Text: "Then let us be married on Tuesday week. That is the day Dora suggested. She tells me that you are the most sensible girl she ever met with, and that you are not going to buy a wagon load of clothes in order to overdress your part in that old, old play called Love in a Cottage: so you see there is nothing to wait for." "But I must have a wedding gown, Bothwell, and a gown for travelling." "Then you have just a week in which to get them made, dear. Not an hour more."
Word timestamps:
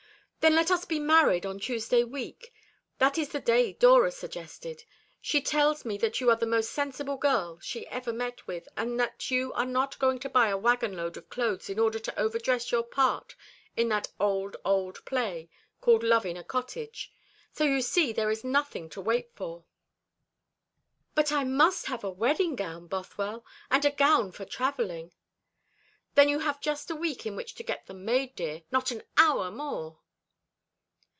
"Then 0.43 0.55
let 0.55 0.71
us 0.71 0.85
be 0.85 0.97
married 0.97 1.45
on 1.45 1.59
Tuesday 1.59 2.03
week. 2.03 2.51
That 2.97 3.19
is 3.19 3.29
the 3.29 3.39
day 3.39 3.73
Dora 3.73 4.09
suggested. 4.11 4.85
She 5.21 5.39
tells 5.39 5.85
me 5.85 5.99
that 5.99 6.19
you 6.19 6.31
are 6.31 6.35
the 6.35 6.47
most 6.47 6.71
sensible 6.71 7.17
girl 7.17 7.59
she 7.61 7.85
ever 7.89 8.11
met 8.11 8.47
with, 8.47 8.67
and 8.75 8.99
that 8.99 9.29
you 9.29 9.53
are 9.53 9.67
not 9.67 9.99
going 9.99 10.17
to 10.21 10.29
buy 10.29 10.47
a 10.49 10.57
wagon 10.57 10.97
load 10.97 11.15
of 11.15 11.29
clothes 11.29 11.69
in 11.69 11.77
order 11.77 11.99
to 11.99 12.19
overdress 12.19 12.71
your 12.71 12.81
part 12.81 13.35
in 13.77 13.89
that 13.89 14.11
old, 14.19 14.57
old 14.65 15.05
play 15.05 15.47
called 15.79 16.01
Love 16.01 16.25
in 16.25 16.35
a 16.37 16.43
Cottage: 16.43 17.13
so 17.53 17.63
you 17.63 17.79
see 17.83 18.11
there 18.11 18.31
is 18.31 18.43
nothing 18.43 18.89
to 18.89 18.99
wait 18.99 19.29
for." 19.35 19.65
"But 21.13 21.31
I 21.31 21.43
must 21.43 21.85
have 21.85 22.03
a 22.03 22.09
wedding 22.09 22.55
gown, 22.55 22.87
Bothwell, 22.87 23.45
and 23.69 23.85
a 23.85 23.91
gown 23.91 24.31
for 24.31 24.45
travelling." 24.45 25.13
"Then 26.15 26.29
you 26.29 26.39
have 26.39 26.59
just 26.59 26.89
a 26.89 26.95
week 26.95 27.27
in 27.27 27.35
which 27.35 27.53
to 27.53 27.63
get 27.63 27.85
them 27.85 28.05
made, 28.05 28.35
dear. 28.35 28.63
Not 28.71 28.89
an 28.89 29.03
hour 29.17 29.51
more." 29.51 29.99